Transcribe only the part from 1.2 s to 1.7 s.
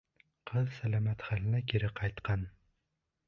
хәленә